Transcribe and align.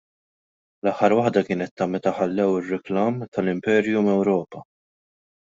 L-aħħar 0.85 1.13
waħda 1.19 1.43
kienet 1.49 1.73
ta' 1.81 1.87
meta 1.97 2.13
ħallew 2.21 2.57
ir-riklam 2.63 3.21
tal-Imperium 3.37 4.11
Ewropa. 4.17 4.65